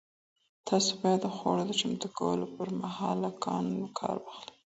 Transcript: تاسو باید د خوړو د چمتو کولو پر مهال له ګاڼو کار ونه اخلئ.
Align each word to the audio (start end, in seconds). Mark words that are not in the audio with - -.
تاسو 0.67 0.91
باید 1.01 1.19
د 1.23 1.27
خوړو 1.35 1.63
د 1.67 1.71
چمتو 1.79 2.07
کولو 2.17 2.45
پر 2.55 2.67
مهال 2.81 3.15
له 3.25 3.29
ګاڼو 3.43 3.87
کار 3.99 4.15
ونه 4.21 4.31
اخلئ. 4.41 4.55